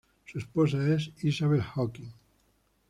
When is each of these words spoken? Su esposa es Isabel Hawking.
Su 0.25 0.39
esposa 0.39 0.95
es 0.95 1.11
Isabel 1.23 1.61
Hawking. 1.61 2.11